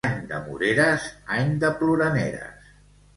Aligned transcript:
Any 0.07 0.21
de 0.29 0.37
moreres, 0.45 1.05
any 1.35 1.51
de 1.65 1.71
ploraneres. 1.83 2.73